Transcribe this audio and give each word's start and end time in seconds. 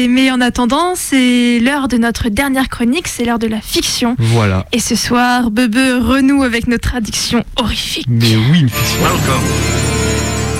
Et 0.00 0.08
mais 0.08 0.30
en 0.30 0.40
attendant, 0.40 0.94
c'est 0.94 1.58
l'heure 1.60 1.86
de 1.86 1.98
notre 1.98 2.30
dernière 2.30 2.70
chronique, 2.70 3.06
c'est 3.06 3.26
l'heure 3.26 3.38
de 3.38 3.46
la 3.46 3.60
fiction. 3.60 4.16
Voilà. 4.18 4.64
Et 4.72 4.80
ce 4.80 4.96
soir, 4.96 5.50
Bebe 5.50 5.76
renoue 6.02 6.42
avec 6.42 6.66
notre 6.68 6.94
addiction 6.94 7.44
horrifique. 7.56 8.06
Mais 8.08 8.34
oui, 8.34 8.60
une 8.60 8.70
fiction. 8.70 8.98
Welcome 9.02 9.44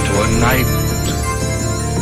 to 0.05 0.13
a 0.21 0.29
night 0.41 0.67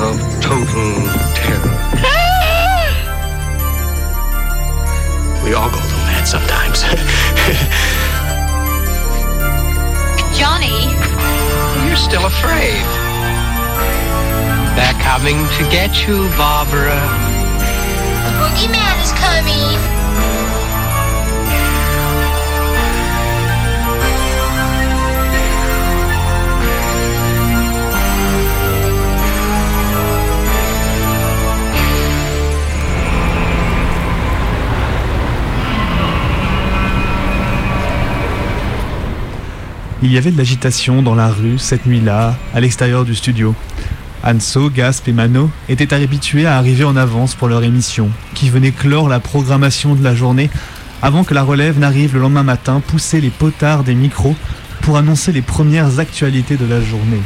of 0.01 0.21
total 0.40 0.95
terror. 1.37 1.71
we 5.45 5.55
all 5.55 5.71
go 5.71 5.79
through 5.79 6.07
that 6.11 6.27
sometimes. 6.27 6.83
Johnny, 10.37 10.91
You're 11.87 11.95
still 11.95 12.27
afraid. 12.27 12.83
They're 14.75 14.99
coming 15.03 15.47
to 15.59 15.65
get 15.71 16.05
you, 16.09 16.29
Barbara. 16.37 17.27
Il 40.09 40.15
y 40.15 40.16
avait 40.16 40.30
de 40.30 40.38
l'agitation 40.38 41.02
dans 41.02 41.15
la 41.15 41.28
rue 41.28 41.59
cette 41.59 41.84
nuit-là, 41.84 42.34
à 42.54 42.60
l'extérieur 42.60 43.04
du 43.04 43.15
studio. 43.15 43.54
Anso, 44.24 44.68
Gasp 44.70 45.08
et 45.08 45.12
Mano 45.12 45.50
étaient 45.68 45.95
habitués 45.95 46.46
à 46.46 46.56
arriver 46.56 46.84
en 46.84 46.96
avance 46.96 47.34
pour 47.34 47.48
leur 47.48 47.62
émission, 47.62 48.10
qui 48.34 48.50
venait 48.50 48.72
clore 48.72 49.09
la 49.09 49.20
programmation 49.20 49.95
de 49.95 50.02
la 50.02 50.14
journée 50.14 50.50
avant 51.02 51.24
que 51.24 51.34
la 51.34 51.43
relève 51.43 51.79
n'arrive 51.79 52.15
le 52.15 52.20
lendemain 52.20 52.43
matin 52.43 52.82
pousser 52.84 53.20
les 53.20 53.30
potards 53.30 53.84
des 53.84 53.95
micros 53.95 54.34
pour 54.80 54.96
annoncer 54.96 55.32
les 55.32 55.43
premières 55.43 56.01
actualités 56.01 56.56
de 56.56 56.66
la 56.66 56.80
journée. 56.80 57.23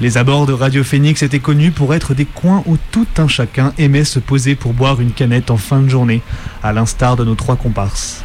Les 0.00 0.18
abords 0.18 0.46
de 0.46 0.52
Radio 0.52 0.82
Phoenix 0.82 1.22
étaient 1.22 1.38
connus 1.38 1.70
pour 1.70 1.94
être 1.94 2.14
des 2.14 2.24
coins 2.24 2.62
où 2.66 2.76
tout 2.90 3.06
un 3.18 3.28
chacun 3.28 3.72
aimait 3.78 4.04
se 4.04 4.18
poser 4.18 4.54
pour 4.54 4.72
boire 4.72 5.00
une 5.00 5.12
canette 5.12 5.50
en 5.50 5.56
fin 5.56 5.80
de 5.80 5.88
journée, 5.88 6.22
à 6.62 6.72
l'instar 6.72 7.16
de 7.16 7.24
nos 7.24 7.36
trois 7.36 7.56
comparses. 7.56 8.24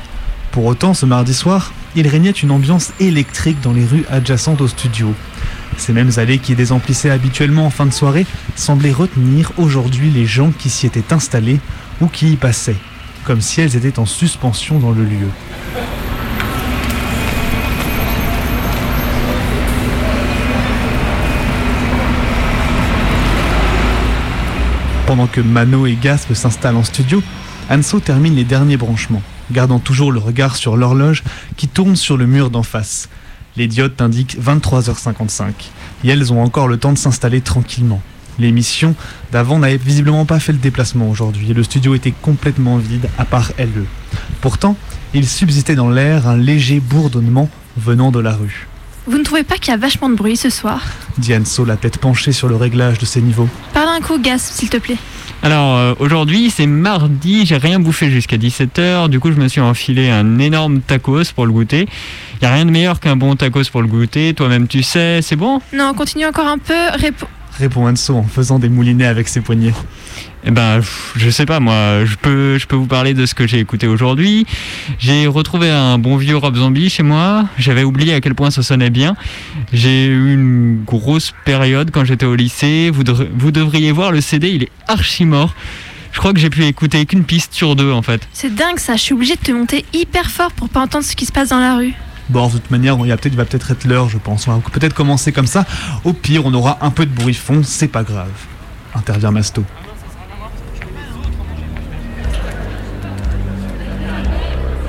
Pour 0.52 0.66
autant, 0.66 0.94
ce 0.94 1.06
mardi 1.06 1.34
soir, 1.34 1.74
il 1.96 2.08
régnait 2.08 2.32
une 2.32 2.52
ambiance 2.52 2.92
électrique 3.00 3.62
dans 3.62 3.74
les 3.74 3.86
rues 3.86 4.06
adjacentes 4.10 4.62
au 4.62 4.68
studio. 4.68 5.14
Ces 5.80 5.94
mêmes 5.94 6.12
allées 6.18 6.40
qui 6.40 6.56
désemplissaient 6.56 7.10
habituellement 7.10 7.66
en 7.66 7.70
fin 7.70 7.86
de 7.86 7.94
soirée 7.94 8.26
semblaient 8.56 8.92
retenir 8.92 9.54
aujourd'hui 9.58 10.12
les 10.12 10.26
gens 10.26 10.52
qui 10.52 10.70
s'y 10.70 10.86
étaient 10.86 11.14
installés 11.14 11.60
ou 12.02 12.08
qui 12.08 12.34
y 12.34 12.36
passaient, 12.36 12.76
comme 13.24 13.40
si 13.40 13.62
elles 13.62 13.78
étaient 13.78 13.98
en 13.98 14.06
suspension 14.06 14.78
dans 14.78 14.92
le 14.92 15.06
lieu. 15.06 15.30
Pendant 25.08 25.28
que 25.28 25.42
Mano 25.42 25.88
et 25.88 25.96
Gasp 25.96 26.34
s'installent 26.34 26.76
en 26.76 26.84
studio, 26.84 27.24
Anso 27.70 28.02
termine 28.02 28.36
les 28.36 28.44
derniers 28.44 28.78
branchements, 28.78 29.24
gardant 29.50 29.80
toujours 29.80 30.12
le 30.12 30.20
regard 30.20 30.58
sur 30.58 30.76
l'horloge 30.76 31.24
qui 31.56 31.70
tourne 31.70 31.96
sur 31.96 32.18
le 32.18 32.28
mur 32.28 32.50
d'en 32.50 32.64
face. 32.64 33.10
Les 33.60 33.68
diodes 33.68 34.02
indiquent 34.02 34.38
23h55 34.42 35.52
et 36.06 36.08
elles 36.08 36.32
ont 36.32 36.42
encore 36.42 36.70
le 36.70 36.78
temps 36.78 36.94
de 36.94 36.98
s'installer 36.98 37.42
tranquillement. 37.42 38.02
L'émission 38.40 38.96
d'avant 39.34 39.60
n'avait 39.60 39.76
visiblement 39.76 40.26
pas 40.26 40.40
fait 40.40 40.54
le 40.54 40.60
déplacement 40.60 41.10
aujourd'hui 41.10 41.52
et 41.52 41.54
le 41.54 41.64
studio 41.64 41.94
était 41.94 42.14
complètement 42.22 42.78
vide 42.78 43.10
à 43.18 43.26
part 43.26 43.52
LE. 43.60 43.86
Pourtant, 44.40 44.78
il 45.14 45.28
subsistait 45.28 45.76
dans 45.76 45.90
l'air 45.90 46.26
un 46.26 46.38
léger 46.38 46.80
bourdonnement 46.80 47.50
venant 47.76 48.12
de 48.12 48.20
la 48.20 48.32
rue. 48.32 48.70
Vous 49.08 49.18
ne 49.18 49.24
trouvez 49.24 49.44
pas 49.44 49.56
qu'il 49.56 49.72
y 49.72 49.76
a 49.76 49.78
vachement 49.78 50.10
de 50.10 50.16
bruit 50.16 50.38
ce 50.38 50.50
soir? 50.50 50.82
Dit 51.18 51.36
Anso, 51.36 51.66
la 51.66 51.76
tête 51.76 51.98
penchée 51.98 52.32
sur 52.32 52.48
le 52.48 52.56
réglage 52.56 52.98
de 52.98 53.06
ses 53.06 53.22
niveaux. 53.22 53.50
Parle 53.74 53.90
un 53.90 54.00
coup, 54.00 54.20
Gasp, 54.20 54.54
s'il 54.54 54.70
te 54.70 54.78
plaît. 54.78 54.98
Alors 55.42 55.78
euh, 55.78 55.94
aujourd'hui 56.00 56.50
c'est 56.50 56.68
mardi, 56.68 57.46
j'ai 57.46 57.56
rien 57.58 57.80
bouffé 57.80 58.12
jusqu'à 58.12 58.36
17h, 58.38 59.08
du 59.08 59.20
coup 59.22 59.32
je 59.32 59.38
me 59.38 59.48
suis 59.48 59.62
enfilé 59.62 60.10
un 60.10 60.38
énorme 60.40 60.82
tacos 60.82 61.32
pour 61.34 61.46
le 61.46 61.52
goûter. 61.54 61.88
Y 62.42 62.46
a 62.46 62.54
rien 62.54 62.66
de 62.66 62.72
meilleur 62.72 63.00
qu'un 63.00 63.16
bon 63.16 63.36
tacos 63.36 63.70
pour 63.72 63.82
le 63.82 63.88
goûter, 63.88 64.34
toi-même 64.34 64.68
tu 64.68 64.84
sais, 64.84 65.22
c'est 65.22 65.38
bon? 65.38 65.62
Non, 65.74 65.94
continue 65.94 66.26
encore 66.26 66.48
un 66.48 66.58
peu. 66.58 66.74
Répo- 66.98 67.28
Répond 67.58 67.88
Anso 67.88 68.16
en 68.16 68.24
faisant 68.24 68.60
des 68.60 68.70
moulinets 68.70 69.06
avec 69.06 69.28
ses 69.30 69.40
poignets. 69.42 69.74
Eh 70.46 70.52
ben 70.52 70.80
je 71.18 71.30
sais 71.30 71.46
pas 71.46 71.60
moi, 71.60 72.06
je 72.06 72.16
peux, 72.16 72.58
je 72.58 72.66
peux 72.66 72.76
vous 72.78 72.88
parler 72.88 73.14
de 73.14 73.26
ce 73.26 73.34
que 73.36 73.46
j'ai 73.46 73.60
écouté 73.60 73.88
aujourd'hui. 73.88 74.46
J'ai 74.98 75.28
retrouvé 75.28 75.70
un 75.70 75.98
bon 75.98 76.16
vieux 76.16 76.38
Rob 76.38 76.56
Zombie 76.56 76.90
chez 76.90 77.04
moi, 77.04 77.46
j'avais 77.58 77.84
oublié 77.84 78.14
à 78.14 78.22
quel 78.22 78.36
point 78.36 78.50
ça 78.50 78.64
sonnait 78.64 78.90
bien. 78.90 79.16
J'ai 79.74 80.06
eu 80.06 80.34
une 80.34 80.84
grosse 80.86 81.34
période 81.44 81.92
quand 81.92 82.06
j'étais 82.06 82.26
au 82.26 82.36
lycée, 82.36 82.90
vous, 82.90 83.04
devr- 83.04 83.28
vous 83.34 83.52
devriez 83.52 83.92
voir 83.92 84.12
le 84.12 84.22
CD, 84.22 84.50
il 84.52 84.64
est 84.64 84.72
archi 84.88 85.26
mort. 85.26 85.54
Je 86.14 86.20
crois 86.20 86.34
que 86.34 86.40
j'ai 86.40 86.50
pu 86.50 86.64
écouter 86.66 87.06
qu'une 87.06 87.24
piste 87.26 87.54
sur 87.54 87.76
deux 87.76 87.92
en 87.92 88.02
fait. 88.02 88.28
C'est 88.34 88.56
dingue 88.56 88.80
ça, 88.80 88.96
je 88.96 89.02
suis 89.02 89.14
obligée 89.14 89.36
de 89.36 89.42
te 89.42 89.52
monter 89.52 89.86
hyper 89.94 90.32
fort 90.32 90.52
pour 90.54 90.70
pas 90.70 90.80
entendre 90.82 91.04
ce 91.04 91.16
qui 91.16 91.26
se 91.26 91.32
passe 91.34 91.50
dans 91.50 91.60
la 91.60 91.76
rue. 91.76 91.94
Bon, 92.30 92.48
de 92.48 92.54
toute 92.54 92.72
manière, 92.72 92.96
il, 93.04 93.08
y 93.08 93.12
a 93.12 93.18
peut-être, 93.18 93.34
il 93.34 93.38
va 93.38 93.46
peut-être 93.46 93.72
être 93.72 93.86
l'heure, 93.86 94.08
je 94.08 94.18
pense. 94.20 94.48
On 94.48 94.52
va 94.54 94.62
peut-être 94.72 94.94
commencer 94.94 95.32
comme 95.32 95.48
ça. 95.48 95.66
Au 96.04 96.14
pire, 96.14 96.46
on 96.46 96.54
aura 96.54 96.78
un 96.82 96.92
peu 96.92 97.06
de 97.08 97.12
bruit 97.12 97.34
fond, 97.34 97.62
c'est 97.64 97.88
pas 97.88 98.04
grave. 98.04 98.30
Intervient 98.96 99.32
Masto. 99.32 99.64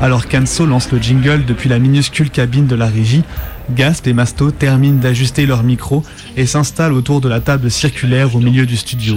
Alors 0.03 0.29
qu'Anso 0.29 0.65
lance 0.65 0.91
le 0.93 0.99
jingle 0.99 1.45
depuis 1.45 1.69
la 1.69 1.79
minuscule 1.79 2.31
cabine 2.31 2.67
de 2.67 2.75
la 2.75 2.87
régie, 2.87 3.23
Gasp 3.71 4.07
et 4.07 4.15
Masto 4.15 4.51
terminent 4.51 4.99
d'ajuster 4.99 5.45
leur 5.45 5.63
micro 5.63 6.03
et 6.39 6.47
s'installent 6.47 6.95
autour 6.95 7.21
de 7.21 7.29
la 7.29 7.41
table 7.41 7.71
circulaire 7.71 8.35
au 8.35 8.41
milieu 8.41 8.65
du 8.65 8.79
studio. 8.79 9.17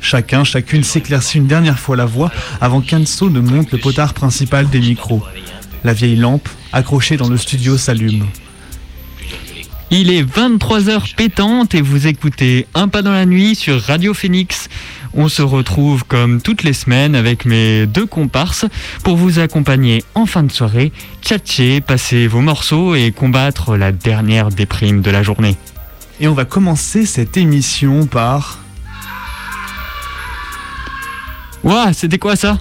Chacun, 0.00 0.42
chacune 0.42 0.84
s'éclaircit 0.84 1.36
une 1.36 1.46
dernière 1.46 1.78
fois 1.78 1.96
la 1.96 2.06
voix 2.06 2.32
avant 2.62 2.80
qu'Anso 2.80 3.28
ne 3.28 3.40
monte 3.40 3.72
le 3.72 3.78
potard 3.78 4.14
principal 4.14 4.70
des 4.70 4.80
micros. 4.80 5.22
La 5.84 5.92
vieille 5.92 6.16
lampe, 6.16 6.48
accrochée 6.72 7.18
dans 7.18 7.28
le 7.28 7.36
studio, 7.36 7.76
s'allume. 7.76 8.24
Il 9.90 10.10
est 10.10 10.22
23h 10.22 11.14
pétante 11.14 11.74
et 11.74 11.82
vous 11.82 12.06
écoutez 12.06 12.66
Un 12.72 12.88
pas 12.88 13.02
dans 13.02 13.12
la 13.12 13.26
nuit 13.26 13.54
sur 13.54 13.78
Radio 13.78 14.14
Phoenix. 14.14 14.70
On 15.14 15.28
se 15.28 15.42
retrouve 15.42 16.04
comme 16.04 16.40
toutes 16.40 16.62
les 16.62 16.72
semaines 16.72 17.14
avec 17.14 17.44
mes 17.44 17.86
deux 17.86 18.06
comparses 18.06 18.64
pour 19.04 19.16
vous 19.16 19.38
accompagner 19.38 20.02
en 20.14 20.24
fin 20.24 20.42
de 20.42 20.50
soirée, 20.50 20.90
tchatcher, 21.20 21.82
passer 21.82 22.26
vos 22.26 22.40
morceaux 22.40 22.94
et 22.94 23.12
combattre 23.12 23.76
la 23.76 23.92
dernière 23.92 24.48
déprime 24.48 25.02
de 25.02 25.10
la 25.10 25.22
journée. 25.22 25.56
Et 26.18 26.28
on 26.28 26.34
va 26.34 26.46
commencer 26.46 27.04
cette 27.04 27.36
émission 27.36 28.06
par... 28.06 28.58
Ouah, 31.62 31.92
c'était 31.92 32.18
quoi 32.18 32.36
ça? 32.36 32.58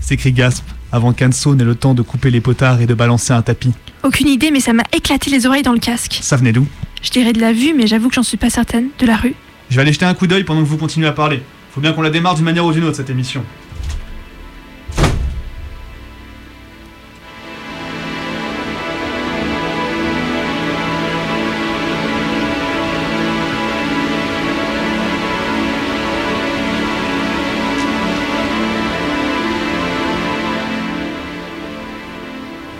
S'écrie 0.00 0.32
Gasp, 0.32 0.64
avant 0.90 1.12
qu'Anso 1.12 1.54
n'ait 1.54 1.64
le 1.64 1.74
temps 1.74 1.94
de 1.94 2.02
couper 2.02 2.30
les 2.30 2.40
potards 2.40 2.80
et 2.80 2.86
de 2.86 2.94
balancer 2.94 3.32
un 3.32 3.42
tapis. 3.42 3.72
Aucune 4.02 4.28
idée, 4.28 4.50
mais 4.50 4.60
ça 4.60 4.72
m'a 4.72 4.84
éclaté 4.92 5.30
les 5.30 5.46
oreilles 5.46 5.62
dans 5.62 5.72
le 5.72 5.78
casque. 5.78 6.18
Ça 6.22 6.36
venait 6.36 6.52
d'où? 6.52 6.66
Je 7.02 7.10
dirais 7.10 7.34
de 7.34 7.40
la 7.40 7.52
vue, 7.52 7.74
mais 7.76 7.86
j'avoue 7.86 8.08
que 8.08 8.14
j'en 8.14 8.22
suis 8.22 8.38
pas 8.38 8.50
certaine. 8.50 8.86
De 8.98 9.06
la 9.06 9.16
rue. 9.16 9.34
Je 9.68 9.76
vais 9.76 9.82
aller 9.82 9.92
jeter 9.92 10.06
un 10.06 10.14
coup 10.14 10.26
d'œil 10.26 10.44
pendant 10.44 10.62
que 10.62 10.66
vous 10.66 10.78
continuez 10.78 11.06
à 11.06 11.12
parler. 11.12 11.42
Faut 11.74 11.80
bien 11.80 11.92
qu'on 11.92 12.02
la 12.02 12.10
démarre 12.10 12.36
d'une 12.36 12.44
manière 12.44 12.64
ou 12.64 12.72
d'une 12.72 12.84
autre, 12.84 12.98
cette 12.98 13.10
émission. 13.10 13.44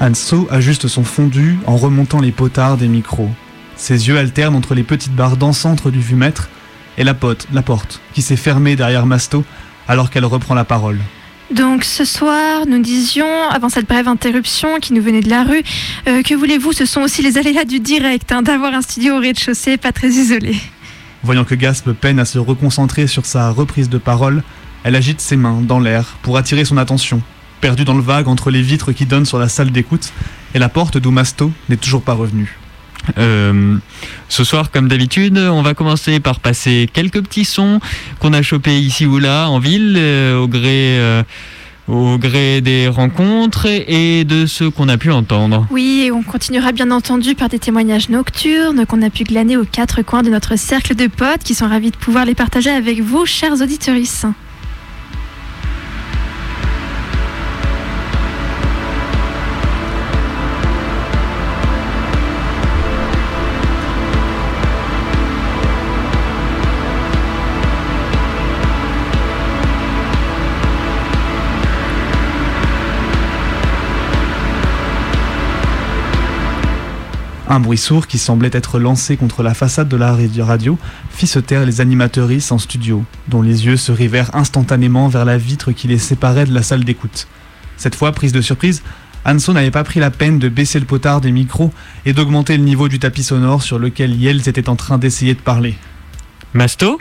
Anso 0.00 0.46
ajuste 0.52 0.86
son 0.86 1.02
fondu 1.02 1.58
en 1.66 1.76
remontant 1.76 2.20
les 2.20 2.30
potards 2.30 2.76
des 2.76 2.86
micros. 2.86 3.30
Ses 3.74 4.06
yeux 4.06 4.18
alternent 4.18 4.54
entre 4.54 4.76
les 4.76 4.84
petites 4.84 5.16
barres 5.16 5.36
dansantes 5.36 5.88
du 5.88 5.98
vumètre 5.98 6.48
et 6.98 7.04
la, 7.04 7.14
pote, 7.14 7.46
la 7.52 7.62
porte 7.62 8.00
qui 8.12 8.22
s'est 8.22 8.36
fermée 8.36 8.76
derrière 8.76 9.06
Masto 9.06 9.44
alors 9.88 10.10
qu'elle 10.10 10.24
reprend 10.24 10.54
la 10.54 10.64
parole. 10.64 10.98
Donc 11.50 11.84
ce 11.84 12.04
soir, 12.04 12.66
nous 12.66 12.80
disions, 12.80 13.48
avant 13.50 13.68
cette 13.68 13.86
brève 13.86 14.08
interruption 14.08 14.80
qui 14.80 14.94
nous 14.94 15.02
venait 15.02 15.20
de 15.20 15.28
la 15.28 15.44
rue, 15.44 15.62
euh, 16.08 16.22
que 16.22 16.34
voulez-vous, 16.34 16.72
ce 16.72 16.86
sont 16.86 17.02
aussi 17.02 17.22
les 17.22 17.36
aléas 17.36 17.64
du 17.64 17.80
direct, 17.80 18.32
hein, 18.32 18.42
d'avoir 18.42 18.72
un 18.72 18.80
studio 18.80 19.16
au 19.16 19.20
rez-de-chaussée 19.20 19.76
pas 19.76 19.92
très 19.92 20.08
isolé. 20.08 20.56
Voyant 21.22 21.44
que 21.44 21.54
Gasp 21.54 21.90
peine 21.92 22.18
à 22.18 22.24
se 22.24 22.38
reconcentrer 22.38 23.06
sur 23.06 23.26
sa 23.26 23.50
reprise 23.50 23.88
de 23.88 23.98
parole, 23.98 24.42
elle 24.84 24.96
agite 24.96 25.20
ses 25.20 25.36
mains 25.36 25.60
dans 25.60 25.80
l'air 25.80 26.16
pour 26.22 26.36
attirer 26.38 26.64
son 26.64 26.76
attention, 26.76 27.22
perdue 27.60 27.84
dans 27.84 27.94
le 27.94 28.02
vague 28.02 28.28
entre 28.28 28.50
les 28.50 28.62
vitres 28.62 28.92
qui 28.92 29.06
donnent 29.06 29.24
sur 29.26 29.38
la 29.38 29.48
salle 29.48 29.70
d'écoute 29.70 30.12
et 30.54 30.58
la 30.58 30.68
porte 30.68 30.98
d'où 30.98 31.10
Masto 31.10 31.52
n'est 31.68 31.76
toujours 31.76 32.02
pas 32.02 32.14
revenu. 32.14 32.58
Euh, 33.18 33.76
ce 34.28 34.44
soir, 34.44 34.70
comme 34.70 34.88
d'habitude, 34.88 35.38
on 35.38 35.62
va 35.62 35.74
commencer 35.74 36.20
par 36.20 36.40
passer 36.40 36.88
quelques 36.92 37.22
petits 37.22 37.44
sons 37.44 37.80
qu'on 38.18 38.32
a 38.32 38.42
chopés 38.42 38.78
ici 38.78 39.06
ou 39.06 39.18
là 39.18 39.48
en 39.48 39.58
ville, 39.58 39.94
euh, 39.96 40.38
au 40.38 40.48
gré. 40.48 40.98
euh, 40.98 41.22
au 41.86 42.16
gré 42.16 42.62
des 42.62 42.88
rencontres 42.88 43.66
et 43.66 44.24
de 44.24 44.46
ceux 44.46 44.70
qu'on 44.70 44.88
a 44.88 44.96
pu 44.96 45.10
entendre. 45.10 45.66
Oui, 45.70 46.04
et 46.06 46.12
on 46.12 46.22
continuera 46.22 46.72
bien 46.72 46.90
entendu 46.90 47.34
par 47.34 47.50
des 47.50 47.58
témoignages 47.58 48.08
nocturnes 48.08 48.86
qu'on 48.86 49.02
a 49.02 49.10
pu 49.10 49.24
glaner 49.24 49.58
aux 49.58 49.66
quatre 49.66 50.00
coins 50.00 50.22
de 50.22 50.30
notre 50.30 50.56
cercle 50.56 50.94
de 50.94 51.08
potes 51.08 51.42
qui 51.44 51.54
sont 51.54 51.68
ravis 51.68 51.90
de 51.90 51.96
pouvoir 51.96 52.24
les 52.24 52.34
partager 52.34 52.70
avec 52.70 53.00
vous, 53.00 53.26
chers 53.26 53.60
auditeurs. 53.60 53.96
Un 77.54 77.60
bruit 77.60 77.78
sourd 77.78 78.08
qui 78.08 78.18
semblait 78.18 78.50
être 78.52 78.80
lancé 78.80 79.16
contre 79.16 79.44
la 79.44 79.54
façade 79.54 79.88
de 79.88 79.96
la 79.96 80.16
radio 80.44 80.76
fit 81.10 81.28
se 81.28 81.38
taire 81.38 81.64
les 81.64 81.80
animatrices 81.80 82.50
en 82.50 82.58
studio, 82.58 83.04
dont 83.28 83.42
les 83.42 83.66
yeux 83.66 83.76
se 83.76 83.92
rivèrent 83.92 84.34
instantanément 84.34 85.06
vers 85.06 85.24
la 85.24 85.38
vitre 85.38 85.70
qui 85.70 85.86
les 85.86 85.98
séparait 85.98 86.46
de 86.46 86.52
la 86.52 86.64
salle 86.64 86.82
d'écoute. 86.82 87.28
Cette 87.76 87.94
fois, 87.94 88.10
prise 88.10 88.32
de 88.32 88.40
surprise, 88.40 88.82
Anso 89.24 89.52
n'avait 89.52 89.70
pas 89.70 89.84
pris 89.84 90.00
la 90.00 90.10
peine 90.10 90.40
de 90.40 90.48
baisser 90.48 90.80
le 90.80 90.84
potard 90.84 91.20
des 91.20 91.30
micros 91.30 91.72
et 92.04 92.12
d'augmenter 92.12 92.56
le 92.56 92.64
niveau 92.64 92.88
du 92.88 92.98
tapis 92.98 93.22
sonore 93.22 93.62
sur 93.62 93.78
lequel 93.78 94.20
Yells 94.20 94.48
était 94.48 94.68
en 94.68 94.74
train 94.74 94.98
d'essayer 94.98 95.34
de 95.34 95.40
parler. 95.40 95.76
Masto? 96.54 97.00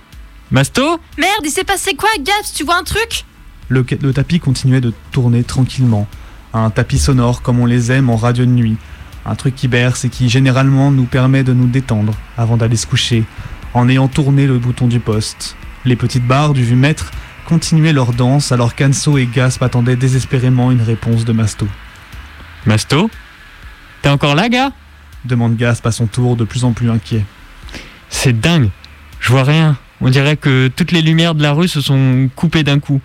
Masto? 0.51 0.99
Merde, 1.17 1.45
il 1.45 1.49
s'est 1.49 1.63
passé 1.63 1.95
quoi, 1.95 2.09
Gaps 2.19 2.53
Tu 2.53 2.63
vois 2.63 2.77
un 2.77 2.83
truc? 2.83 3.25
Le, 3.69 3.83
le 3.99 4.13
tapis 4.13 4.39
continuait 4.39 4.81
de 4.81 4.93
tourner 5.11 5.43
tranquillement, 5.43 6.07
un 6.53 6.69
tapis 6.69 6.99
sonore 6.99 7.41
comme 7.41 7.59
on 7.59 7.65
les 7.65 7.91
aime 7.91 8.11
en 8.11 8.17
radio 8.17 8.45
de 8.45 8.51
nuit, 8.51 8.77
un 9.25 9.35
truc 9.35 9.55
qui 9.55 9.67
berce 9.67 10.05
et 10.05 10.09
qui 10.09 10.29
généralement 10.29 10.91
nous 10.91 11.05
permet 11.05 11.43
de 11.43 11.53
nous 11.53 11.67
détendre 11.67 12.13
avant 12.37 12.57
d'aller 12.57 12.75
se 12.75 12.87
coucher, 12.87 13.23
en 13.73 13.89
ayant 13.89 14.07
tourné 14.07 14.47
le 14.47 14.59
bouton 14.59 14.87
du 14.87 14.99
poste. 14.99 15.55
Les 15.85 15.95
petites 15.95 16.25
barres 16.25 16.53
du 16.53 16.63
vu-maître 16.63 17.11
continuaient 17.45 17.93
leur 17.93 18.13
danse 18.13 18.51
alors 18.51 18.75
qu'Anso 18.75 19.17
et 19.17 19.25
Gasp 19.25 19.61
attendaient 19.63 19.95
désespérément 19.95 20.71
une 20.71 20.81
réponse 20.81 21.25
de 21.25 21.33
Masto. 21.33 21.67
Masto? 22.65 23.09
T'es 24.01 24.09
encore 24.09 24.35
là, 24.35 24.49
gars? 24.49 24.71
Demande 25.25 25.55
Gasp 25.55 25.85
à 25.85 25.91
son 25.91 26.07
tour 26.07 26.35
de 26.35 26.43
plus 26.43 26.63
en 26.63 26.73
plus 26.73 26.89
inquiet. 26.89 27.25
C'est 28.09 28.39
dingue. 28.39 28.69
Je 29.19 29.31
vois 29.31 29.43
rien. 29.43 29.77
On 30.01 30.09
dirait 30.09 30.37
que 30.37 30.67
toutes 30.67 30.91
les 30.91 31.01
lumières 31.01 31.35
de 31.35 31.41
la 31.41 31.53
rue 31.53 31.67
se 31.67 31.81
sont 31.81 32.29
coupées 32.35 32.63
d'un 32.63 32.79
coup. 32.79 33.01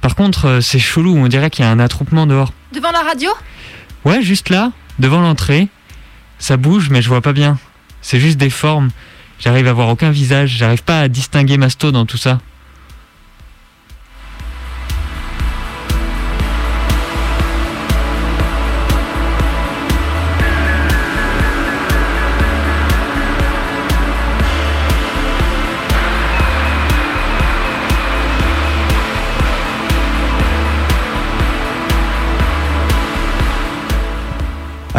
Par 0.00 0.14
contre, 0.14 0.46
euh, 0.46 0.60
c'est 0.60 0.78
chelou. 0.78 1.16
On 1.16 1.28
dirait 1.28 1.50
qu'il 1.50 1.64
y 1.64 1.68
a 1.68 1.70
un 1.70 1.78
attroupement 1.78 2.26
dehors. 2.26 2.52
Devant 2.74 2.90
la 2.92 3.02
radio? 3.02 3.30
Ouais, 4.04 4.22
juste 4.22 4.48
là, 4.48 4.72
devant 5.00 5.20
l'entrée. 5.20 5.68
Ça 6.38 6.56
bouge, 6.56 6.88
mais 6.90 7.02
je 7.02 7.08
vois 7.08 7.20
pas 7.20 7.32
bien. 7.32 7.58
C'est 8.02 8.20
juste 8.20 8.38
des 8.38 8.50
formes. 8.50 8.90
J'arrive 9.38 9.66
à 9.66 9.72
voir 9.72 9.88
aucun 9.88 10.10
visage. 10.10 10.50
J'arrive 10.50 10.84
pas 10.84 11.00
à 11.00 11.08
distinguer 11.08 11.56
Masto 11.56 11.90
dans 11.90 12.06
tout 12.06 12.16
ça. 12.16 12.38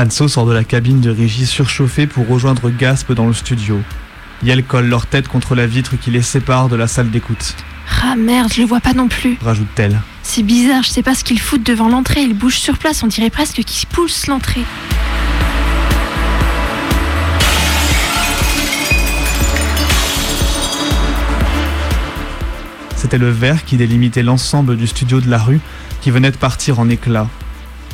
Anso 0.01 0.27
sort 0.27 0.47
de 0.47 0.53
la 0.53 0.63
cabine 0.63 0.99
de 0.99 1.11
régie 1.11 1.45
surchauffée 1.45 2.07
pour 2.07 2.27
rejoindre 2.27 2.71
Gasp 2.71 3.11
dans 3.11 3.27
le 3.27 3.33
studio. 3.33 3.79
Yel 4.41 4.63
colle 4.63 4.87
leur 4.87 5.05
tête 5.05 5.27
contre 5.27 5.53
la 5.53 5.67
vitre 5.67 5.95
qui 5.95 6.09
les 6.09 6.23
sépare 6.23 6.69
de 6.69 6.75
la 6.75 6.87
salle 6.87 7.11
d'écoute, 7.11 7.55
Ah 8.01 8.15
merde, 8.15 8.51
je 8.51 8.61
le 8.61 8.67
vois 8.67 8.79
pas 8.79 8.93
non 8.93 9.07
plus. 9.07 9.37
rajoute-t-elle. 9.43 10.01
C'est 10.23 10.41
bizarre, 10.41 10.81
je 10.81 10.89
sais 10.89 11.03
pas 11.03 11.13
ce 11.13 11.23
qu'ils 11.23 11.39
foutent 11.39 11.63
devant 11.63 11.87
l'entrée. 11.87 12.21
Ils 12.23 12.33
bougent 12.33 12.57
sur 12.57 12.79
place, 12.79 13.03
on 13.03 13.07
dirait 13.07 13.29
presque 13.29 13.61
qu'ils 13.63 13.87
poussent 13.89 14.25
l'entrée. 14.25 14.63
C'était 22.95 23.19
le 23.19 23.29
verre 23.29 23.65
qui 23.65 23.77
délimitait 23.77 24.23
l'ensemble 24.23 24.77
du 24.77 24.87
studio 24.87 25.21
de 25.21 25.29
la 25.29 25.37
rue 25.37 25.59
qui 26.01 26.09
venait 26.09 26.31
de 26.31 26.37
partir 26.37 26.79
en 26.79 26.89
éclats. 26.89 27.27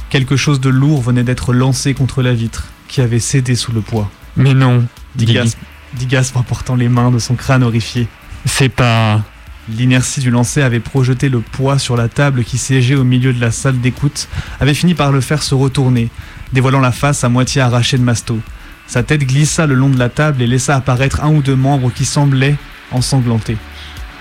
Quelque 0.10 0.36
chose 0.38 0.60
de 0.62 0.70
lourd 0.70 1.02
venait 1.02 1.24
d'être 1.24 1.54
lancé 1.54 1.94
contre 1.94 2.22
la 2.22 2.34
vitre, 2.34 2.68
qui 2.88 3.02
avait 3.02 3.20
cédé 3.20 3.56
sous 3.56 3.72
le 3.72 3.82
poids. 3.82 4.10
Mais 4.36 4.54
non, 4.54 4.86
Dit. 5.16 5.26
Gasp, 5.26 5.58
dit 5.96 6.06
Gasp 6.06 6.36
en 6.38 6.44
portant 6.44 6.76
les 6.76 6.90
mains 6.90 7.12
de 7.12 7.20
son 7.20 7.36
crâne 7.36 7.64
horrifié. 7.64 8.08
c'est 8.46 8.70
pas. 8.70 9.22
L'inertie 9.70 10.22
du 10.22 10.32
lancer 10.32 10.62
avait 10.62 10.80
projeté 10.80 11.28
le 11.28 11.42
poids 11.42 11.78
sur 11.78 11.98
la 11.98 12.08
table 12.08 12.46
qui 12.46 12.58
siégeait 12.58 12.96
au 12.96 13.04
milieu 13.04 13.34
de 13.34 13.42
la 13.42 13.52
salle 13.52 13.82
d'écoute, 13.82 14.30
avait 14.62 14.74
fini 14.74 14.94
par 14.94 15.12
le 15.12 15.20
faire 15.20 15.44
se 15.44 15.56
retourner, 15.56 16.10
dévoilant 16.54 16.80
la 16.80 16.94
face 16.94 17.26
à 17.26 17.30
moitié 17.30 17.60
arrachée 17.62 17.98
de 17.98 18.04
Masto. 18.04 18.40
Sa 18.88 19.04
tête 19.04 19.26
glissa 19.26 19.66
le 19.68 19.76
long 19.76 19.90
de 19.90 20.00
la 20.00 20.08
table 20.08 20.42
et 20.42 20.48
laissa 20.48 20.78
apparaître 20.78 21.22
un 21.22 21.32
ou 21.34 21.42
deux 21.42 21.58
membres 21.58 21.92
qui 21.94 22.06
semblaient 22.06 22.56
ensanglantés. 22.92 23.58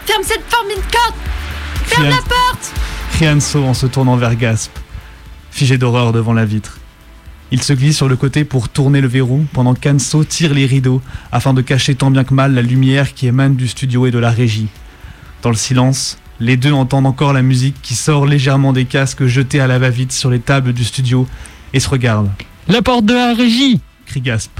Ferme 0.05 0.23
cette 0.25 0.43
porte, 0.47 0.67
Mincotte 0.67 1.15
Ferme 1.85 2.05
la 2.09 2.17
porte 2.17 2.73
cria 3.13 3.33
Anso 3.33 3.65
en 3.65 3.73
se 3.75 3.87
tournant 3.87 4.17
vers 4.17 4.35
Gasp, 4.35 4.73
figé 5.57 5.79
d'horreur 5.79 6.13
devant 6.13 6.35
la 6.35 6.45
vitre. 6.45 6.79
Il 7.51 7.63
se 7.63 7.73
glisse 7.73 7.97
sur 7.97 8.09
le 8.09 8.17
côté 8.17 8.45
pour 8.45 8.69
tourner 8.69 9.01
le 9.01 9.09
verrou 9.09 9.47
pendant 9.55 9.75
qu'Anso 9.75 10.23
tire 10.23 10.53
les 10.53 10.67
rideaux 10.67 11.01
afin 11.33 11.55
de 11.55 11.63
cacher 11.63 11.95
tant 11.95 12.11
bien 12.11 12.25
que 12.25 12.35
mal 12.35 12.53
la 12.53 12.61
lumière 12.61 13.15
qui 13.15 13.27
émane 13.27 13.57
du 13.57 13.67
studio 13.67 14.05
et 14.05 14.11
de 14.11 14.19
la 14.19 14.31
régie. 14.31 14.69
Dans 15.41 15.49
le 15.49 15.57
silence, 15.57 16.19
les 16.41 16.59
deux 16.59 16.73
entendent 16.73 17.07
encore 17.07 17.33
la 17.33 17.41
musique 17.41 17.77
qui 17.81 17.95
sort 17.95 18.27
légèrement 18.27 18.75
des 18.75 18.85
casques 18.85 19.25
jetés 19.25 19.61
à 19.61 19.67
la 19.67 19.79
va-vite 19.79 20.13
sur 20.13 20.29
les 20.29 20.41
tables 20.41 20.75
du 20.75 20.85
studio 20.85 21.27
et 21.73 21.81
se 21.81 21.89
regardent. 21.89 22.31
La 22.69 22.83
porte 22.83 23.07
de 23.07 23.15
la 23.15 23.33
régie 23.33 23.81
crie 24.05 24.21
Gasp. 24.21 24.53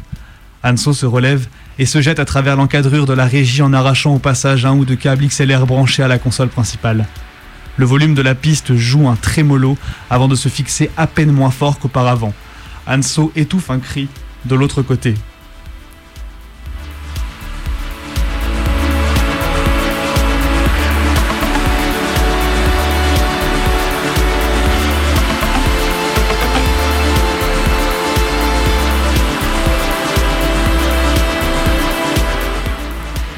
Anso 0.65 0.95
se 0.95 1.05
relève 1.05 1.47
et 1.79 1.85
se 1.85 2.01
jette 2.01 2.21
à 2.21 2.25
travers 2.25 2.57
l'encadrure 2.57 3.05
de 3.05 3.13
la 3.13 3.27
régie 3.27 3.61
en 3.61 3.75
arrachant 3.75 4.15
au 4.15 4.19
passage 4.19 4.65
un 4.65 4.73
ou 4.73 4.87
deux 4.87 4.97
câbles 4.97 5.27
XLR 5.27 5.67
branchés 5.67 6.03
à 6.03 6.09
la 6.09 6.19
console 6.19 6.49
principale. 6.49 7.07
Le 7.79 7.85
volume 7.85 8.15
de 8.15 8.23
la 8.23 8.35
piste 8.35 8.75
joue 8.75 9.07
un 9.07 9.17
trémolo 9.17 9.77
avant 10.09 10.29
de 10.29 10.35
se 10.35 10.49
fixer 10.49 10.91
à 10.97 11.07
peine 11.07 11.31
moins 11.31 11.51
fort 11.51 11.79
qu'auparavant. 11.79 12.33
Anso 12.87 13.33
étouffe 13.37 13.71
un 13.71 13.81
cri 13.81 14.09
de 14.47 14.55
l'autre 14.55 14.81
côté. 14.81 15.15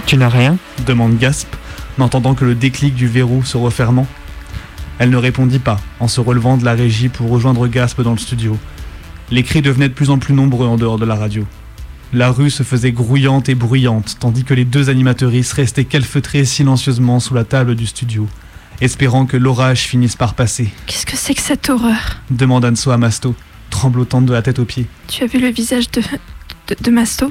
Tu 0.06 0.16
n'as 0.16 0.28
rien? 0.28 0.56
Demande 0.86 1.18
Gasp, 1.18 1.48
n'entendant 1.98 2.34
que 2.34 2.44
le 2.44 2.54
déclic 2.54 2.94
du 2.94 3.08
verrou 3.08 3.44
se 3.44 3.56
refermant. 3.56 4.06
Elle 4.98 5.10
ne 5.10 5.16
répondit 5.16 5.58
pas, 5.60 5.78
en 6.00 6.08
se 6.08 6.20
relevant 6.20 6.56
de 6.56 6.64
la 6.64 6.74
régie 6.74 7.08
pour 7.08 7.30
rejoindre 7.30 7.66
Gasp 7.68 8.00
dans 8.00 8.12
le 8.12 8.18
studio. 8.18 8.56
Les 9.30 9.42
cris 9.42 9.62
devenaient 9.62 9.88
de 9.88 9.94
plus 9.94 10.10
en 10.10 10.18
plus 10.18 10.34
nombreux 10.34 10.66
en 10.66 10.76
dehors 10.76 10.98
de 10.98 11.04
la 11.04 11.14
radio. 11.14 11.46
La 12.12 12.30
rue 12.30 12.50
se 12.50 12.62
faisait 12.62 12.92
grouillante 12.92 13.48
et 13.48 13.54
bruyante, 13.54 14.16
tandis 14.18 14.44
que 14.44 14.54
les 14.54 14.64
deux 14.64 14.88
animatrices 14.90 15.52
restaient 15.52 15.84
calfeutrées 15.84 16.44
silencieusement 16.46 17.20
sous 17.20 17.34
la 17.34 17.44
table 17.44 17.74
du 17.74 17.86
studio, 17.86 18.26
espérant 18.80 19.26
que 19.26 19.36
l'orage 19.36 19.82
finisse 19.82 20.16
par 20.16 20.34
passer, 20.34 20.70
Qu'est-ce 20.86 21.04
que 21.06 21.16
c'est 21.16 21.34
que 21.34 21.42
cette 21.42 21.68
horreur? 21.68 22.16
demande 22.30 22.64
Anso 22.64 22.90
à 22.90 22.96
Masto, 22.96 23.34
tremblotante 23.70 24.24
de 24.24 24.32
la 24.32 24.40
tête 24.40 24.58
aux 24.58 24.64
pieds. 24.64 24.86
Tu 25.08 25.22
as 25.22 25.26
vu 25.26 25.38
le 25.38 25.48
visage 25.48 25.90
de, 25.90 26.00
de, 26.68 26.76
de 26.82 26.90
Masto? 26.90 27.30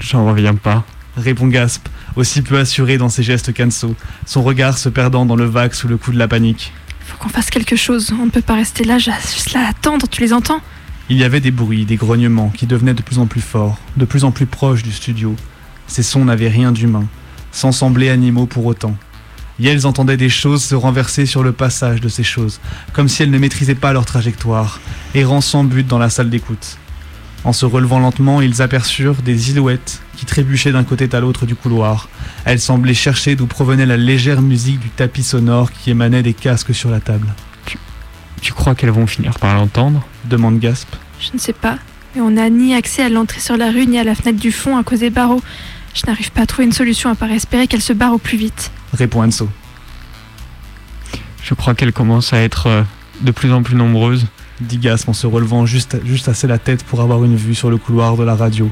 J'en 0.00 0.24
reviens 0.26 0.54
pas. 0.54 0.84
Répond 1.16 1.48
Gasp, 1.48 1.86
aussi 2.18 2.42
peu 2.42 2.58
assuré 2.58 2.98
dans 2.98 3.08
ses 3.08 3.22
gestes 3.22 3.54
qu'Anso, 3.54 3.94
son 4.26 4.42
regard 4.42 4.76
se 4.76 4.88
perdant 4.88 5.24
dans 5.24 5.36
le 5.36 5.44
vague 5.44 5.72
sous 5.72 5.86
le 5.86 5.96
coup 5.96 6.12
de 6.12 6.18
la 6.18 6.26
panique. 6.26 6.72
Faut 7.06 7.16
qu'on 7.16 7.28
fasse 7.28 7.48
quelque 7.48 7.76
chose. 7.76 8.12
On 8.20 8.26
ne 8.26 8.30
peut 8.30 8.42
pas 8.42 8.56
rester 8.56 8.84
là, 8.84 8.98
juste 8.98 9.52
là 9.52 9.66
à 9.66 9.68
attendre. 9.70 10.06
Tu 10.10 10.20
les 10.20 10.32
entends? 10.32 10.60
Il 11.08 11.16
y 11.16 11.24
avait 11.24 11.40
des 11.40 11.52
bruits, 11.52 11.86
des 11.86 11.96
grognements 11.96 12.50
qui 12.50 12.66
devenaient 12.66 12.92
de 12.92 13.02
plus 13.02 13.18
en 13.18 13.26
plus 13.26 13.40
forts, 13.40 13.78
de 13.96 14.04
plus 14.04 14.24
en 14.24 14.32
plus 14.32 14.46
proches 14.46 14.82
du 14.82 14.92
studio. 14.92 15.34
Ces 15.86 16.02
sons 16.02 16.24
n'avaient 16.24 16.48
rien 16.48 16.72
d'humain, 16.72 17.06
sans 17.52 17.72
sembler 17.72 18.10
animaux 18.10 18.46
pour 18.46 18.66
autant. 18.66 18.96
Yelles 19.60 19.86
entendaient 19.86 20.16
des 20.16 20.28
choses 20.28 20.62
se 20.62 20.74
renverser 20.74 21.24
sur 21.24 21.42
le 21.42 21.52
passage 21.52 22.00
de 22.00 22.08
ces 22.08 22.24
choses, 22.24 22.60
comme 22.92 23.08
si 23.08 23.22
elles 23.22 23.30
ne 23.30 23.38
maîtrisaient 23.38 23.74
pas 23.74 23.92
leur 23.92 24.04
trajectoire, 24.04 24.80
errant 25.14 25.40
sans 25.40 25.64
but 25.64 25.86
dans 25.86 25.98
la 25.98 26.10
salle 26.10 26.30
d'écoute. 26.30 26.78
En 27.44 27.52
se 27.52 27.66
relevant 27.66 28.00
lentement, 28.00 28.40
ils 28.40 28.62
aperçurent 28.62 29.22
des 29.22 29.38
silhouettes 29.38 30.02
qui 30.16 30.26
trébuchaient 30.26 30.72
d'un 30.72 30.84
côté 30.84 31.08
à 31.12 31.20
l'autre 31.20 31.46
du 31.46 31.54
couloir. 31.54 32.08
Elles 32.44 32.60
semblaient 32.60 32.94
chercher 32.94 33.36
d'où 33.36 33.46
provenait 33.46 33.86
la 33.86 33.96
légère 33.96 34.42
musique 34.42 34.80
du 34.80 34.88
tapis 34.88 35.22
sonore 35.22 35.70
qui 35.72 35.90
émanait 35.90 36.22
des 36.22 36.34
casques 36.34 36.74
sur 36.74 36.90
la 36.90 37.00
table. 37.00 37.28
Tu 38.40 38.52
crois 38.52 38.74
qu'elles 38.74 38.90
vont 38.90 39.06
finir 39.06 39.38
par 39.38 39.54
l'entendre 39.54 40.04
Demande 40.24 40.58
Gasp. 40.58 40.88
Je 41.20 41.30
ne 41.34 41.38
sais 41.38 41.52
pas. 41.52 41.78
Mais 42.14 42.20
on 42.20 42.30
n'a 42.30 42.48
ni 42.50 42.74
accès 42.74 43.02
à 43.02 43.08
l'entrée 43.08 43.40
sur 43.40 43.56
la 43.56 43.70
rue 43.70 43.86
ni 43.86 43.98
à 43.98 44.04
la 44.04 44.14
fenêtre 44.14 44.38
du 44.38 44.52
fond 44.52 44.76
à 44.76 44.82
cause 44.82 45.00
des 45.00 45.10
barreaux. 45.10 45.42
Je 45.94 46.06
n'arrive 46.06 46.30
pas 46.32 46.42
à 46.42 46.46
trouver 46.46 46.64
une 46.64 46.72
solution 46.72 47.10
à 47.10 47.14
part 47.14 47.30
espérer 47.30 47.66
qu'elles 47.66 47.82
se 47.82 47.92
barrent 47.92 48.14
au 48.14 48.18
plus 48.18 48.38
vite. 48.38 48.70
Répond 48.92 49.22
Anso. 49.22 49.48
Je 51.42 51.54
crois 51.54 51.74
qu'elles 51.74 51.92
commencent 51.92 52.32
à 52.32 52.40
être 52.40 52.66
euh, 52.66 52.82
de 53.22 53.30
plus 53.30 53.52
en 53.52 53.62
plus 53.62 53.74
nombreuses. 53.74 54.26
Dit 54.60 54.78
Gasp 54.78 55.08
en 55.08 55.12
se 55.12 55.26
relevant 55.26 55.66
juste, 55.66 56.04
juste 56.04 56.28
assez 56.28 56.48
la 56.48 56.58
tête 56.58 56.82
pour 56.82 57.00
avoir 57.00 57.24
une 57.24 57.36
vue 57.36 57.54
sur 57.54 57.70
le 57.70 57.76
couloir 57.76 58.16
de 58.16 58.24
la 58.24 58.34
radio. 58.34 58.70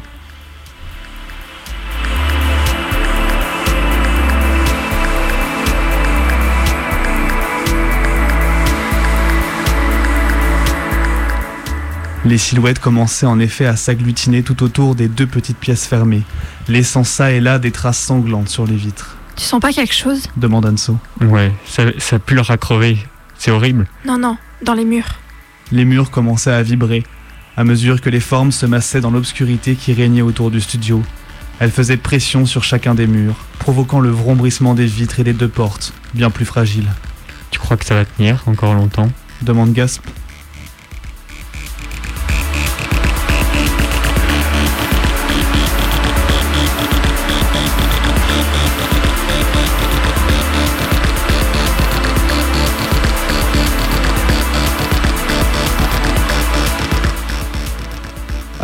Les 12.25 12.39
silhouettes 12.39 12.81
commençaient 12.81 13.27
en 13.27 13.39
effet 13.39 13.67
à 13.67 13.77
s'agglutiner 13.77 14.43
tout 14.43 14.65
autour 14.65 14.97
des 14.97 15.07
deux 15.07 15.29
petites 15.29 15.59
pièces 15.59 15.87
fermées, 15.87 16.25
laissant 16.67 17.05
ça 17.05 17.31
et 17.31 17.39
là 17.39 17.61
des 17.61 17.71
traces 17.71 18.01
sanglantes 18.01 18.49
sur 18.49 18.67
les 18.67 18.75
vitres. 18.75 19.17
Tu 19.37 19.45
sens 19.45 19.61
pas 19.61 19.73
quelque 19.73 19.95
chose? 19.95 20.27
Demande 20.37 20.67
Anso. 20.67 20.99
Ouais, 21.21 21.53
ça, 21.65 21.85
ça 21.99 22.19
pue 22.19 22.35
leur 22.35 22.49
crever. 22.59 22.99
C'est 23.39 23.53
horrible. 23.53 23.87
Non, 24.05 24.19
non, 24.19 24.37
dans 24.63 24.75
les 24.75 24.85
murs. 24.85 25.21
Les 25.73 25.85
murs 25.85 26.11
commençaient 26.11 26.53
à 26.53 26.63
vibrer, 26.63 27.03
à 27.57 27.65
mesure 27.65 28.01
que 28.01 28.11
les 28.11 28.21
formes 28.21 28.53
se 28.53 28.67
massaient 28.67 29.01
dans 29.01 29.11
l'obscurité 29.11 29.75
qui 29.75 29.93
régnait 29.93 30.23
autour 30.23 30.51
du 30.51 30.61
studio. 30.61 31.03
Elles 31.59 31.71
faisaient 31.71 31.97
pression 31.97 32.47
sur 32.47 32.63
chacun 32.63 32.95
des 32.95 33.07
murs, 33.07 33.37
provoquant 33.59 33.99
le 33.99 34.11
vrombrissement 34.11 34.75
des 34.75 34.87
vitres 34.87 35.21
et 35.21 35.25
des 35.25 35.33
deux 35.33 35.49
portes, 35.49 35.93
bien 36.15 36.31
plus 36.31 36.45
fragiles. 36.45 36.89
Tu 37.51 37.59
crois 37.59 37.77
que 37.77 37.85
ça 37.85 37.95
va 37.95 38.05
tenir 38.05 38.43
encore 38.47 38.75
longtemps? 38.75 39.11
Demande 39.43 39.73
Gasp. 39.73 40.03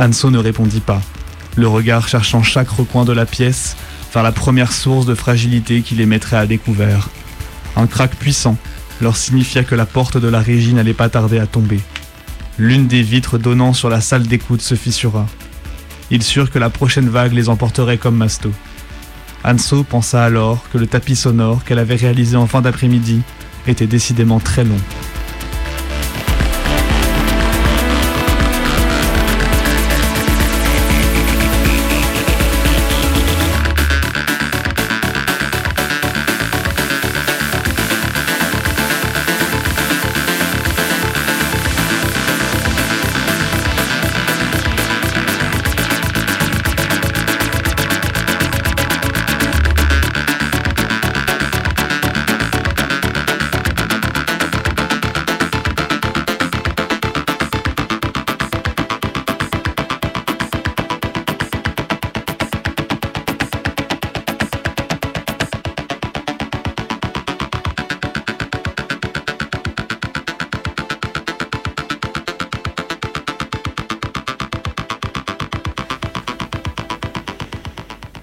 Anso 0.02 0.32
ne 0.32 0.38
répondit 0.38 0.80
pas, 0.80 1.00
le 1.54 1.68
regard 1.68 2.08
cherchant 2.08 2.42
chaque 2.42 2.70
recoin 2.70 3.04
de 3.04 3.12
la 3.12 3.24
pièce 3.24 3.76
vers 4.12 4.24
la 4.24 4.32
première 4.32 4.72
source 4.72 5.06
de 5.06 5.14
fragilité 5.14 5.82
qui 5.82 5.94
les 5.94 6.06
mettrait 6.06 6.38
à 6.38 6.46
découvert. 6.46 7.08
Un 7.76 7.86
crack 7.86 8.16
puissant 8.16 8.56
leur 9.00 9.16
signifia 9.16 9.62
que 9.62 9.76
la 9.76 9.86
porte 9.86 10.16
de 10.16 10.26
la 10.26 10.40
régie 10.40 10.74
n'allait 10.74 10.92
pas 10.92 11.08
tarder 11.08 11.38
à 11.38 11.46
tomber. 11.46 11.78
L'une 12.58 12.88
des 12.88 13.02
vitres 13.02 13.38
donnant 13.38 13.74
sur 13.74 13.88
la 13.88 14.00
salle 14.00 14.26
d'écoute 14.26 14.60
se 14.60 14.74
fissura. 14.74 15.24
Ils 16.10 16.24
surent 16.24 16.50
que 16.50 16.58
la 16.58 16.68
prochaine 16.68 17.08
vague 17.08 17.32
les 17.32 17.48
emporterait 17.48 17.96
comme 17.96 18.16
Masto. 18.16 18.50
Anso 19.44 19.84
pensa 19.84 20.24
alors 20.24 20.64
que 20.72 20.78
le 20.78 20.88
tapis 20.88 21.14
sonore 21.14 21.62
qu'elle 21.62 21.78
avait 21.78 21.94
réalisé 21.94 22.36
en 22.36 22.48
fin 22.48 22.60
d'après-midi 22.60 23.22
était 23.68 23.86
décidément 23.86 24.40
très 24.40 24.64
long. 24.64 24.80